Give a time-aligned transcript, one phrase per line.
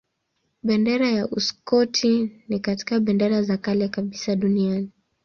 [0.63, 4.91] Bendera ya Uskoti ni kati ya bendera za kale kabisa duniani.